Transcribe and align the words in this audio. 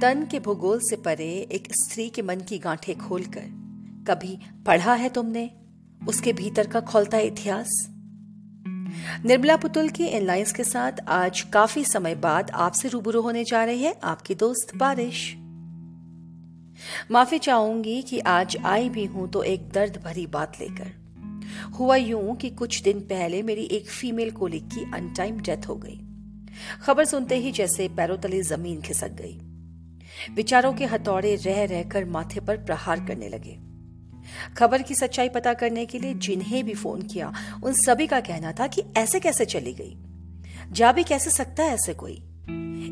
तन 0.00 0.26
के 0.30 0.38
भूगोल 0.40 0.78
से 0.80 0.96
परे 0.96 1.26
एक 1.52 1.68
स्त्री 1.72 2.08
के 2.08 2.22
मन 2.22 2.40
की 2.40 2.58
गांठें 2.58 2.96
खोलकर, 2.98 3.42
कभी 4.08 4.38
पढ़ा 4.66 4.94
है 4.94 5.08
तुमने? 5.08 5.50
उसके 6.08 6.32
भीतर 6.32 6.66
का 6.66 6.80
खोलता 6.80 7.18
इतिहास? 7.18 7.70
निर्मला 9.24 9.56
पुतुल 9.56 9.88
की 9.88 10.06
इन 10.06 10.26
लाइंस 10.26 10.52
के 10.52 10.64
साथ 10.64 10.92
आज 11.08 11.40
काफ़ी 11.40 11.84
समय 11.84 12.14
बाद 12.14 12.50
आपसे 12.50 12.88
रूबरू 12.88 13.20
होने 13.22 13.44
जा 13.44 13.64
रही 13.64 13.82
है 13.82 13.94
आपकी 14.04 14.34
दोस्त 14.34 14.76
बारिश। 14.76 15.34
माफ़ी 17.10 17.38
चाहूँगी 17.38 18.02
कि 18.02 18.18
आज 18.18 18.56
आई 18.64 18.88
भी 18.88 19.04
हूँ 19.04 19.30
तो 19.30 19.42
एक 19.42 19.70
दर्द 19.70 20.02
भरी 20.04 20.26
बात 20.26 20.60
लेकर। 20.60 20.92
हुआ 21.78 21.96
यूँ 21.96 22.36
कि 22.36 22.50
कुछ 22.50 22.82
दिन 22.82 23.00
पहले 23.00 23.42
मेरी 23.42 23.64
एक 23.72 23.90
फीमेल 23.90 24.30
कोलिक 24.30 24.68
की 24.68 24.90
अनटाइम 24.94 25.40
डेथ 25.40 25.68
हो 25.68 25.76
गई। 25.76 26.00
खबर 26.82 27.04
सुनते 27.04 27.36
ही 27.36 27.52
जैसे 27.52 27.88
पैरों 27.88 28.18
तले 28.18 28.42
ज़मीन 28.42 28.80
खिसक 28.82 29.12
गई। 29.12 29.40
विचारों 30.34 30.72
के 30.72 30.84
हथौड़े 30.84 31.34
रह 31.34 31.64
रहकर 31.64 32.04
माथे 32.04 32.40
पर 32.40 32.56
प्रहार 32.56 33.00
करने 33.00 33.28
लगे। 33.28 33.58
खबर 34.56 34.82
की 34.82 34.94
सच्चाई 34.94 35.28
पता 35.28 35.54
करने 35.54 35.86
के 35.86 35.98
लिए 35.98 36.14
जिन्हें 36.14 36.64
भी 36.64 36.74
फ़ोन 36.74 37.02
किया, 37.02 37.32
उन 37.64 37.72
सभी 37.72 38.06
का 38.06 38.20
कहना 38.20 38.52
था 38.52 38.66
कि 38.66 38.82
ऐसे 38.96 39.20
कैसे 39.20 39.44
चली 39.44 39.72
गई? 39.72 39.96
जा 40.72 40.92
भी 40.92 41.04
कैसे 41.04 41.30
सकता 41.30 41.64
है 41.64 41.74
ऐसे 41.74 41.94
कोई? 41.94 42.14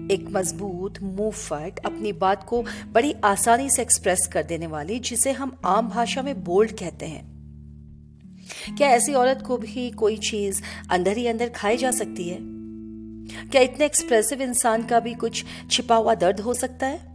एक 0.02 0.26
मज़बूत, 0.30 1.02
मुंहफट, 1.02 1.78
अपनी 1.78 2.12
बात 2.12 2.44
को 2.48 2.64
बड़ी 2.92 3.14
आसानी 3.24 3.70
से 3.70 3.82
एक्सप्रेस 3.82 4.30
कर 4.32 4.42
देने 4.42 4.66
वाली, 4.66 4.98
जिसे 4.98 5.32
हम 5.32 5.60
आम 5.64 5.88
भाषा 5.88 6.22
में 6.22 6.44
बोल्ड 6.44 6.72
कहते 6.72 7.06
हैं। 7.06 7.32
क्या 8.76 8.88
ऐसी 8.88 9.14
औरत 9.14 9.42
को 9.46 9.56
भी 9.56 9.90
कोई 9.90 10.16
चीज़ 10.16 10.62
अंदर 10.90 11.16
ही 11.16 11.26
अंदर 11.26 11.48
खाई 11.48 11.76
जा 11.76 11.90
सकती 11.90 12.28
है? 12.28 12.38
क्या 13.48 13.62
इतने 13.62 13.84
एक्सप्रेसिव 13.84 14.42
इंसान 14.42 14.82
का 14.82 15.00
भी 15.00 15.14
कुछ 15.14 15.44
छिपा 15.70 15.96
हुआ 15.96 16.14
दर्द 16.14 16.40
हो 16.40 16.54
सकता 16.54 16.86
है? 16.86 17.11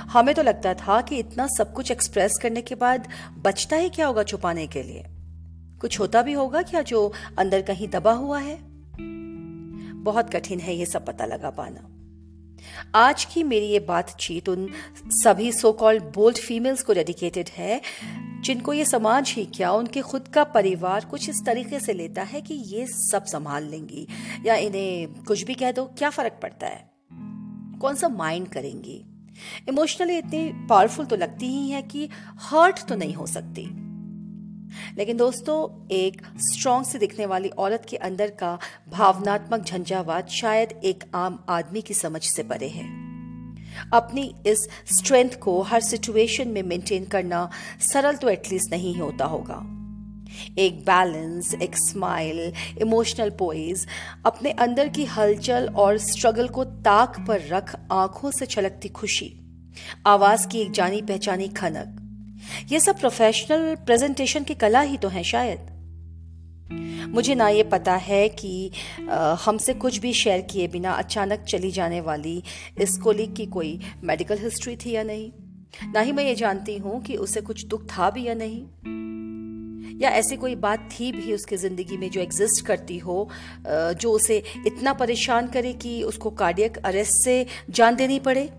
हमें 0.00 0.34
तो 0.34 0.42
लगता 0.42 0.74
था 0.74 1.00
कि 1.00 1.16
इतना 1.16 1.46
सब 1.46 1.72
कुछ 1.72 1.90
एक्सप्रेस 1.90 2.38
करने 2.42 2.62
के 2.62 2.74
बाद 2.74 3.08
बचता 3.38 3.76
ही 3.76 3.88
क्या 3.88 4.06
होगा 4.06 4.22
छुपाने 4.22 4.66
के 4.66 4.82
लिए? 4.82 5.04
कुछ 5.80 6.00
होता 6.00 6.22
भी 6.22 6.32
होगा 6.32 6.62
क्या 6.62 6.82
जो 6.82 7.12
अंदर 7.38 7.62
कहीं 7.62 7.88
दबा 7.88 8.12
हुआ 8.12 8.38
है? 8.38 8.58
बहुत 9.94 10.30
कठिन 10.30 10.60
है 10.60 10.76
ये 10.76 10.86
सब 10.86 11.06
पता 11.06 11.24
लगा 11.24 11.50
पाना। 11.50 11.86
आज 12.94 13.24
की 13.24 13.42
मेरी 13.42 13.66
ये 13.66 13.78
बातचीत 13.78 14.48
उन 14.48 14.68
सभी 15.06 15.52
सो 15.52 15.72
कॉल्ड 15.72 16.02
बोल्ड 16.02 16.38
फीमेल्स 16.38 16.82
को 16.82 16.92
डेडिकेटेड 16.92 17.48
है, 17.48 17.80
जिनको 18.40 18.72
ये 18.72 18.84
समाज 18.84 19.34
ही 19.36 19.44
क्या 19.44 19.72
उनके 19.72 20.00
खुद 20.00 20.28
का 20.28 20.44
परिवार 20.44 21.04
कुछ 21.04 21.28
इस 21.28 21.42
तरीके 21.46 21.80
से 21.80 21.92
लेता 21.92 22.22
है 22.22 22.40
कि 22.40 22.54
ये 22.54 22.86
सब 22.86 23.24
संभाल 23.24 23.64
लेंगी, 23.64 24.08
या 24.46 24.54
इन्हें 24.54 25.24
कुछ 25.24 25.42
भी 25.42 25.54
कह 25.54 25.72
दो, 25.72 25.84
क्या 25.84 26.10
फ़र्क 26.10 26.38
पड़ता 26.42 26.66
है? 26.66 26.90
कौन 27.80 27.94
सा 27.94 28.08
माइंड 28.08 28.48
करेंगी? 28.48 29.09
इमोशनली 29.68 30.18
इतनी 30.18 30.66
पावरफुल 30.66 31.06
तो 31.06 31.16
लगती 31.16 31.46
ही 31.46 31.70
है 31.70 31.82
कि 31.82 32.08
हर्ट 32.38 32.86
तो 32.88 32.94
नहीं 32.94 33.14
हो 33.14 33.26
सकती। 33.26 33.90
लेकिन 34.96 35.16
दोस्तों, 35.16 35.88
एक 35.90 36.22
स्ट्रॉन्ग 36.38 36.86
से 36.86 36.98
दिखने 36.98 37.26
वाली 37.26 37.48
औरत 37.48 37.86
के 37.88 37.96
अंदर 37.96 38.30
का 38.30 38.58
भावनात्मक 38.88 39.64
झंझावात 39.64 40.28
शायद 40.28 40.80
एक 40.84 41.04
आम 41.14 41.44
आदमी 41.48 41.82
की 41.82 41.94
समझ 41.94 42.22
से 42.22 42.42
परे 42.42 42.68
है। 42.68 43.10
अपनी 43.92 44.34
इस 44.46 44.68
स्ट्रेंथ 44.86 45.30
को 45.30 45.62
हर 45.62 45.80
सिचुएशन 45.80 46.48
में 46.48 46.62
मेंटेन 46.62 47.04
करना 47.04 47.50
सरल 47.80 48.16
तो 48.16 48.28
एटलीस्ट 48.28 48.70
नहीं 48.70 48.96
होता 48.96 49.24
होगा। 49.24 49.79
एक 50.58 50.80
बैलेंस 50.80 51.54
एक 51.54 51.76
स्माइल 51.76 52.52
इमोशनल 52.80 53.30
पोइज 53.30 53.86
अपने 54.26 54.50
अंदर 54.50 54.88
की 54.88 55.04
हलचल 55.04 55.68
और 55.76 55.98
स्ट्रगल 55.98 56.48
को 56.48 56.64
ताक 56.64 57.24
पर 57.28 57.40
रख 57.40 57.74
आँखों 57.92 58.30
से 58.30 58.46
छलकती 58.46 58.88
खुशी। 58.88 59.32
आवाज़ 60.06 60.46
की 60.48 60.60
एक 60.60 60.70
जानी 60.70 61.02
पहचानी 61.02 61.48
खनक। 61.48 61.96
ये 62.72 62.80
सब 62.80 62.98
प्रोफेशनल 63.00 63.74
प्रेजेंटेशन 63.76 64.44
की 64.44 64.54
कला 64.54 64.80
ही 64.80 64.96
तो 64.96 65.08
है 65.08 65.22
शायद। 65.22 65.68
मुझे 67.08 67.34
ना 67.34 67.48
ये 67.48 67.62
पता 67.62 67.94
है 67.94 68.28
कि 68.28 68.70
हमसे 69.44 69.74
कुछ 69.74 69.98
भी 69.98 70.12
शेयर 70.12 70.40
किए 70.40 70.68
बिना 70.68 70.92
अचानक 70.92 71.40
चली 71.40 71.70
जाने 71.70 72.00
वाली 72.00 72.42
इस 72.80 72.96
कोलिक 72.98 73.34
की 73.34 73.46
कोई 73.46 73.80
मेडिकल 74.04 74.38
हिस्ट्री 74.38 74.76
थी 74.76 74.90
या 74.90 75.02
नहीं? 75.02 75.30
ना 75.92 76.00
ही 76.00 76.12
मैं 76.12 76.24
ये 76.24 76.34
जानती 76.34 76.76
हूँ 76.76 77.02
कि 77.02 77.16
उसे 77.16 77.40
कुछ 77.40 77.64
दुख 77.66 77.84
था 77.88 78.10
भी 78.10 78.26
या 78.26 78.34
नहीं। 78.34 78.60
या 80.00 80.10
ऐसी 80.10 80.36
कोई 80.36 80.54
बात 80.54 80.88
थी 80.92 81.10
भी 81.12 81.32
उसकी 81.32 81.56
ज़िंदगी 81.56 81.96
में 81.96 82.10
जो 82.10 82.20
एग्जिस्ट 82.20 82.64
करती 82.66 82.98
हो 82.98 83.28
जो 83.66 84.12
उसे 84.12 84.42
इतना 84.66 84.92
परेशान 84.94 85.48
करे 85.48 85.72
कि 85.72 86.02
उसको 86.02 86.30
कार्डियक 86.32 86.76
अरेस्ट 86.78 87.24
से 87.24 87.44
जान 87.70 87.96
देनी 87.96 88.18
पड़े? 88.20 88.50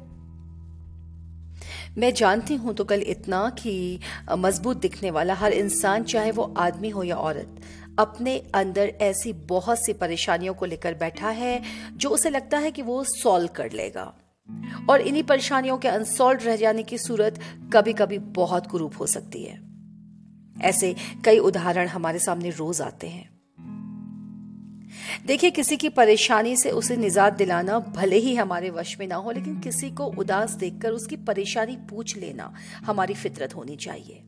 मैं 1.98 2.14
जानती 2.14 2.56
हूँ 2.56 2.74
तो 2.74 2.84
कल 2.84 3.02
इतना 3.08 3.50
कि 3.58 4.00
मज़बूत 4.32 4.78
दिखने 4.78 5.12
वाला 5.12 5.34
हर 5.34 5.54
इंसान, 5.54 6.04
चाहे 6.04 6.32
वो 6.32 6.44
आदमी 6.58 6.90
हो 6.90 7.04
या 7.04 7.16
औरत, 7.16 7.62
अपने 8.00 8.38
अंदर 8.56 8.94
ऐसी 9.02 9.34
बहुत 9.50 9.86
सी 9.86 9.94
परेशानियों 9.94 10.54
को 10.54 10.66
लेकर 10.66 10.94
बैठा 10.94 11.30
है, 11.30 11.62
जो 11.94 12.10
उसे 12.10 12.30
लगता 12.30 12.58
है 12.58 12.72
कि 12.72 12.82
वो 12.82 13.04
सॉल्व 13.04 13.50
कर 13.56 13.72
लेगा। 13.72 14.14
और 14.90 15.02
इन्हीं 15.02 15.24
परेशानियों 15.24 15.78
के 15.78 15.88
अनसॉल्व 15.88 16.40
रह 16.44 16.56
जाने 16.56 16.84
की 16.84 16.98
सूरत 16.98 17.40
कभी 17.74 17.94
कभी 17.94 18.18
बहुत 18.36 18.68
कुरूप 18.68 19.00
हो 19.00 19.08
सकती 19.08 19.44
है। 19.44 19.71
ऐसे 20.62 20.96
कई 21.26 21.38
उदाहरण 21.38 21.88
हमारे 21.88 22.20
सामने 22.20 22.50
रोज 22.50 22.82
आते 22.82 23.08
हैं। 23.08 23.30
देखिए 25.26 25.52
किसी 25.52 25.78
की 25.78 25.90
परेशानी 25.90 26.56
से 26.58 26.72
उसे 26.72 26.98
निजात 26.98 27.34
दिलाना 27.34 27.80
भले 27.80 28.18
ही 28.18 28.36
हमारे 28.36 28.70
वश 28.70 28.96
में 29.00 29.08
ना 29.08 29.16
हो 29.16 29.32
लेकिन 29.32 29.60
किसी 29.60 29.90
को 29.92 30.06
उदास 30.06 30.52
देखकर 30.52 30.92
उसकी 30.92 31.16
परेशानी 31.16 31.78
पूछ 31.90 32.18
लेना 32.18 32.54
हमारी 32.86 33.14
फितरत 33.14 33.56
होनी 33.56 33.76
चाहिए। 33.76 34.24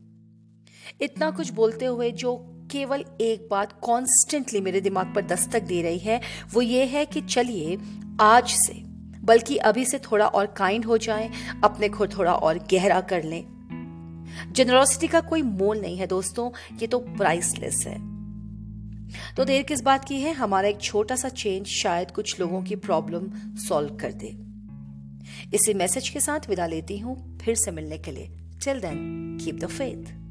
इतना 1.00 1.30
कुछ 1.30 1.52
बोलते 1.52 1.84
हुए 1.84 2.10
जो 2.10 2.36
केवल 2.70 3.04
एक 3.20 3.48
बात 3.50 3.72
कॉन्स्टेंटली 3.82 4.60
मेरे 4.60 4.80
दिमाग 4.80 5.14
पर 5.14 5.22
दस्तक 5.22 5.62
दे 5.62 5.82
रही 5.82 5.98
है 5.98 6.20
वो 6.52 6.62
ये 6.62 6.84
है 6.84 7.04
कि 7.06 7.20
चलिए 7.20 7.78
आज 8.20 8.48
से 8.48 8.82
बल्कि 9.24 9.56
अभी 9.56 9.84
से 9.84 9.98
थोड़ा 9.98 10.26
और 10.26 10.46
काइंड 10.46 10.84
हो 10.84 10.98
जाएँ, 10.98 11.30
अपने 11.64 11.88
को 11.88 12.06
थोड़ा 12.06 12.34
और 12.34 12.58
गहरा 12.58 13.00
कर 13.00 13.22
लें। 13.22 13.53
जेनरोसिटी 14.52 15.06
का 15.06 15.20
कोई 15.20 15.42
मोल 15.42 15.80
नहीं 15.80 15.96
है, 15.96 16.06
दोस्तों। 16.06 16.50
ये 16.76 16.86
तो 16.86 16.98
प्राइसलेस 16.98 17.84
है। 17.86 18.14
तो 19.34 19.44
देर 19.44 19.62
किस 19.62 19.80
बात 19.80 20.04
की 20.04 20.20
है? 20.20 20.32
हमारा 20.32 20.68
एक 20.68 20.80
छोटा 20.80 21.16
सा 21.16 21.28
चेंज 21.28 21.66
शायद 21.66 22.10
कुछ 22.10 22.40
लोगों 22.40 22.62
की 22.62 22.76
प्रॉब्लम 22.76 23.56
सॉल्व 23.56 23.96
कर 23.96 24.12
दे। 24.12 24.36
इसी 25.56 25.74
मैसेज 25.74 26.08
के 26.08 26.20
साथ 26.20 26.40
विदा 26.48 26.66
लेती 26.66 26.98
हूँ 26.98 27.38
फिर 27.38 27.54
से 27.54 27.70
मिलने 27.70 27.98
के 27.98 28.10
लिए। 28.10 28.28
Till 28.64 28.80
then 28.80 29.38
keep 29.44 29.54
the 29.54 29.66
faith 29.66 30.24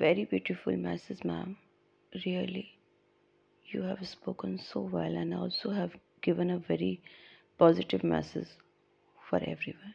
very 0.00 0.24
beautiful 0.24 0.76
message, 0.76 1.20
ma'am. 1.24 1.50
Really, 2.12 2.64
you 3.66 3.82
have 3.82 4.00
spoken 4.04 4.58
so 4.58 4.80
well 4.94 5.14
and 5.16 5.34
also 5.34 5.70
have 5.70 5.94
given 6.22 6.50
a 6.50 6.58
very 6.58 7.00
positive 7.58 8.04
message 8.04 8.48
for 9.28 9.36
everyone 9.38 9.94